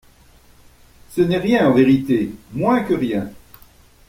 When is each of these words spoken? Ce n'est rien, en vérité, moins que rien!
Ce 1.11 1.21
n'est 1.21 1.37
rien, 1.37 1.69
en 1.69 1.73
vérité, 1.75 2.31
moins 2.53 2.79
que 2.81 2.95
rien! 2.95 3.29